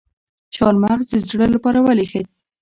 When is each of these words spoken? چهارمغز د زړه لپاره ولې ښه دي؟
چهارمغز 0.53 1.05
د 1.09 1.13
زړه 1.29 1.47
لپاره 1.55 1.79
ولې 1.81 2.05
ښه 2.11 2.19
دي؟ 2.25 2.33